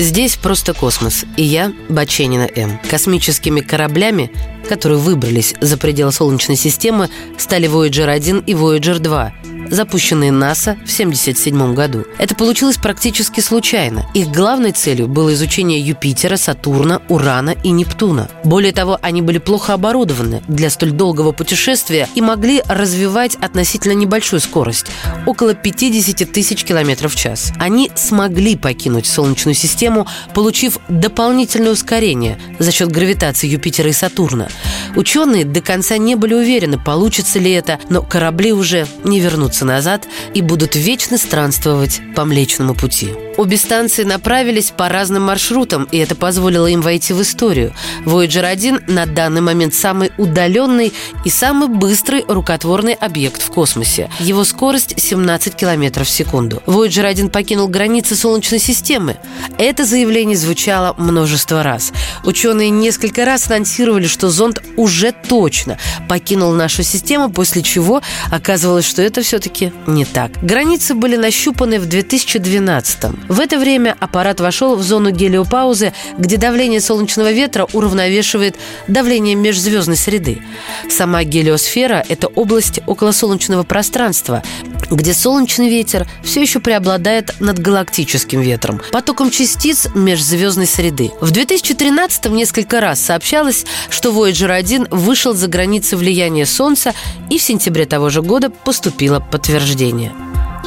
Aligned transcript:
Здесь 0.00 0.36
«Просто 0.36 0.72
космос» 0.72 1.26
и 1.36 1.42
я, 1.42 1.74
Баченина 1.90 2.48
М. 2.56 2.80
Космическими 2.88 3.60
кораблями, 3.60 4.32
которые 4.66 4.98
выбрались 4.98 5.54
за 5.60 5.76
пределы 5.76 6.10
Солнечной 6.10 6.56
системы, 6.56 7.10
стали 7.36 7.68
Voyager 7.68 8.08
1 8.08 8.38
и 8.46 8.54
Voyager 8.54 8.98
2, 8.98 9.32
запущенные 9.68 10.32
НАСА 10.32 10.76
в 10.86 10.90
1977 10.90 11.74
году. 11.74 12.04
Это 12.16 12.34
получилось 12.34 12.78
практически 12.78 13.40
случайно. 13.40 14.06
Их 14.14 14.28
главной 14.28 14.72
целью 14.72 15.06
было 15.06 15.34
изучение 15.34 15.80
Юпитера, 15.80 16.38
Сатурна, 16.38 17.02
Урана 17.10 17.50
и 17.50 17.70
Нептуна. 17.70 18.30
Более 18.42 18.72
того, 18.72 18.98
они 19.02 19.20
были 19.20 19.36
плохо 19.36 19.74
оборудованы 19.74 20.42
для 20.48 20.70
столь 20.70 20.92
долгого 20.92 21.32
путешествия 21.32 22.08
и 22.14 22.22
могли 22.22 22.62
развивать 22.66 23.34
относительно 23.34 23.92
небольшую 23.92 24.40
скорость– 24.40 24.86
около 25.26 25.52
50 25.52 26.32
тысяч 26.32 26.64
километров 26.64 27.12
в 27.12 27.16
час. 27.16 27.52
Они 27.58 27.90
смогли 27.94 28.56
покинуть 28.56 29.06
Солнечную 29.06 29.54
систему, 29.54 29.89
получив 30.34 30.78
дополнительное 30.88 31.72
ускорение 31.72 32.38
за 32.58 32.72
счет 32.72 32.90
гравитации 32.90 33.48
Юпитера 33.48 33.88
и 33.88 33.92
Сатурна. 33.92 34.48
Ученые 34.96 35.44
до 35.44 35.60
конца 35.60 35.96
не 35.98 36.14
были 36.14 36.34
уверены, 36.34 36.78
получится 36.78 37.38
ли 37.38 37.50
это, 37.52 37.78
но 37.88 38.02
корабли 38.02 38.52
уже 38.52 38.86
не 39.04 39.20
вернутся 39.20 39.64
назад 39.64 40.06
и 40.34 40.42
будут 40.42 40.76
вечно 40.76 41.18
странствовать 41.18 42.00
по 42.14 42.24
Млечному 42.24 42.74
пути. 42.74 43.10
Обе 43.40 43.56
станции 43.56 44.04
направились 44.04 44.70
по 44.70 44.90
разным 44.90 45.22
маршрутам, 45.22 45.84
и 45.90 45.96
это 45.96 46.14
позволило 46.14 46.66
им 46.66 46.82
войти 46.82 47.14
в 47.14 47.22
историю. 47.22 47.72
Voyager 48.04 48.44
1 48.44 48.82
на 48.88 49.06
данный 49.06 49.40
момент 49.40 49.72
самый 49.72 50.12
удаленный 50.18 50.92
и 51.24 51.30
самый 51.30 51.68
быстрый 51.68 52.22
рукотворный 52.28 52.92
объект 52.92 53.40
в 53.40 53.50
космосе. 53.50 54.10
Его 54.20 54.44
скорость 54.44 55.00
17 55.00 55.54
км 55.56 56.04
в 56.04 56.10
секунду. 56.10 56.62
Voyager 56.66 57.06
1 57.06 57.30
покинул 57.30 57.68
границы 57.68 58.14
Солнечной 58.14 58.60
системы. 58.60 59.16
Это 59.56 59.86
заявление 59.86 60.36
звучало 60.36 60.94
множество 60.98 61.62
раз. 61.62 61.94
Ученые 62.24 62.68
несколько 62.68 63.24
раз 63.24 63.46
анонсировали, 63.46 64.06
что 64.06 64.28
зонд 64.28 64.62
уже 64.76 65.12
точно 65.12 65.78
покинул 66.10 66.52
нашу 66.52 66.82
систему, 66.82 67.30
после 67.30 67.62
чего 67.62 68.02
оказывалось, 68.30 68.86
что 68.86 69.00
это 69.00 69.22
все-таки 69.22 69.72
не 69.86 70.04
так. 70.04 70.32
Границы 70.42 70.94
были 70.94 71.16
нащупаны 71.16 71.80
в 71.80 71.86
2012 71.86 73.04
-м. 73.04 73.29
В 73.30 73.38
это 73.38 73.60
время 73.60 73.96
аппарат 74.00 74.40
вошел 74.40 74.74
в 74.74 74.82
зону 74.82 75.12
гелиопаузы, 75.12 75.92
где 76.18 76.36
давление 76.36 76.80
солнечного 76.80 77.30
ветра 77.30 77.64
уравновешивает 77.72 78.56
давление 78.88 79.36
межзвездной 79.36 79.96
среды. 79.96 80.42
Сама 80.90 81.22
гелиосфера– 81.22 82.04
это 82.08 82.26
область 82.26 82.80
околосолнечного 82.88 83.62
пространства, 83.62 84.42
где 84.90 85.14
солнечный 85.14 85.68
ветер 85.68 86.08
все 86.24 86.42
еще 86.42 86.58
преобладает 86.58 87.32
над 87.38 87.60
галактическим 87.60 88.40
ветром, 88.40 88.80
потоком 88.90 89.30
частиц 89.30 89.86
межзвездной 89.94 90.66
среды. 90.66 91.12
В 91.20 91.30
2013-м 91.30 92.34
несколько 92.34 92.80
раз 92.80 93.00
сообщалось, 93.00 93.64
что 93.90 94.10
Voyager 94.10 94.50
1 94.50 94.88
вышел 94.90 95.34
за 95.34 95.46
границы 95.46 95.96
влияния 95.96 96.46
Солнца, 96.46 96.94
и 97.30 97.38
в 97.38 97.42
сентябре 97.42 97.86
того 97.86 98.10
же 98.10 98.22
года 98.22 98.50
поступило 98.50 99.20
подтверждение. 99.20 100.10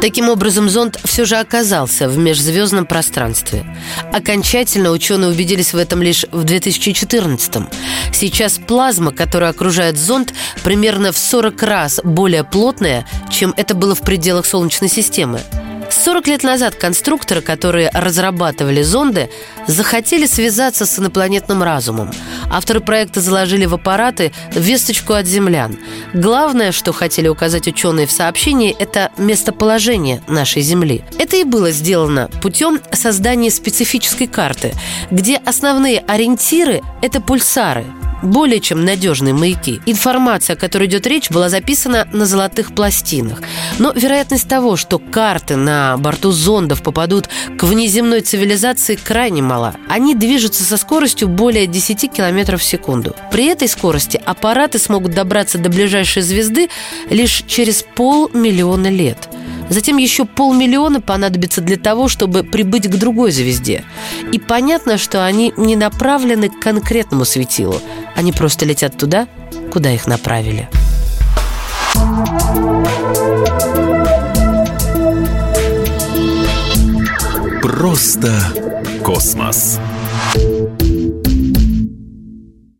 Таким 0.00 0.28
образом, 0.28 0.68
зонд 0.68 0.98
все 1.04 1.24
же 1.24 1.36
оказался 1.36 2.08
в 2.08 2.16
межзвездном 2.16 2.86
пространстве. 2.86 3.66
Окончательно 4.12 4.90
ученые 4.90 5.30
убедились 5.30 5.72
в 5.72 5.76
этом 5.76 6.02
лишь 6.02 6.24
в 6.30 6.44
2014-м. 6.44 7.68
Сейчас 8.12 8.58
плазма, 8.58 9.10
которая 9.10 9.50
окружает 9.50 9.98
зонд, 9.98 10.32
примерно 10.62 11.10
в 11.10 11.18
40 11.18 11.62
раз 11.62 12.00
более 12.04 12.44
плотная, 12.44 13.06
чем 13.28 13.52
это 13.56 13.74
было 13.74 13.96
в 13.96 14.02
пределах 14.02 14.46
Солнечной 14.46 14.88
системы. 14.88 15.40
40 15.98 16.28
лет 16.28 16.42
назад 16.44 16.76
конструкторы, 16.76 17.40
которые 17.40 17.90
разрабатывали 17.92 18.82
зонды, 18.82 19.30
захотели 19.66 20.26
связаться 20.26 20.86
с 20.86 20.98
инопланетным 20.98 21.62
разумом. 21.62 22.12
Авторы 22.50 22.80
проекта 22.80 23.20
заложили 23.20 23.66
в 23.66 23.74
аппараты 23.74 24.32
весточку 24.52 25.14
от 25.14 25.26
землян. 25.26 25.76
Главное, 26.14 26.70
что 26.70 26.92
хотели 26.92 27.26
указать 27.26 27.66
ученые 27.66 28.06
в 28.06 28.12
сообщении, 28.12 28.74
это 28.78 29.10
местоположение 29.18 30.22
нашей 30.28 30.62
Земли. 30.62 31.02
Это 31.18 31.36
и 31.36 31.44
было 31.44 31.72
сделано 31.72 32.30
путем 32.42 32.80
создания 32.92 33.50
специфической 33.50 34.26
карты, 34.26 34.72
где 35.10 35.36
основные 35.36 35.98
ориентиры– 36.06 36.80
это 37.02 37.20
пульсары– 37.20 37.84
более 38.22 38.60
чем 38.60 38.84
надежные 38.84 39.34
маяки. 39.34 39.80
Информация, 39.86 40.54
о 40.54 40.58
которой 40.58 40.88
идет 40.88 41.06
речь, 41.06 41.30
была 41.30 41.48
записана 41.48 42.08
на 42.12 42.26
золотых 42.26 42.74
пластинах. 42.74 43.42
Но 43.78 43.92
вероятность 43.92 44.48
того, 44.48 44.76
что 44.76 44.98
карты 44.98 45.56
на 45.56 45.96
борту 45.98 46.32
зондов 46.32 46.82
попадут 46.82 47.28
к 47.56 47.62
внеземной 47.62 48.20
цивилизации, 48.20 48.96
крайне 48.96 49.42
мала. 49.42 49.74
Они 49.88 50.14
движутся 50.14 50.64
со 50.64 50.76
скоростью 50.76 51.28
более 51.28 51.66
10 51.66 52.12
км 52.12 52.56
в 52.56 52.64
секунду. 52.64 53.14
При 53.30 53.46
этой 53.46 53.68
скорости 53.68 54.20
аппараты 54.24 54.78
смогут 54.78 55.14
добраться 55.14 55.58
до 55.58 55.68
ближайшей 55.68 56.22
звезды 56.22 56.68
лишь 57.10 57.44
через 57.46 57.84
полмиллиона 57.94 58.88
лет. 58.88 59.28
Затем 59.68 59.98
еще 59.98 60.24
полмиллиона 60.24 61.00
понадобится 61.00 61.60
для 61.60 61.76
того, 61.76 62.08
чтобы 62.08 62.42
прибыть 62.42 62.88
к 62.88 62.96
другой 62.96 63.30
звезде. 63.32 63.84
И 64.32 64.38
понятно, 64.38 64.96
что 64.96 65.26
они 65.26 65.52
не 65.56 65.76
направлены 65.76 66.48
к 66.48 66.58
конкретному 66.58 67.24
светилу. 67.24 67.80
Они 68.14 68.32
просто 68.32 68.64
летят 68.64 68.96
туда, 68.96 69.28
куда 69.70 69.92
их 69.92 70.06
направили. 70.06 70.68
Просто 77.62 78.32
космос. 79.04 79.80